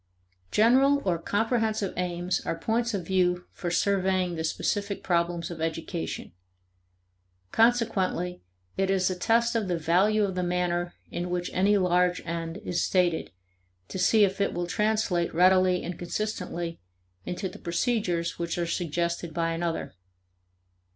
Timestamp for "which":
11.29-11.51, 18.39-18.57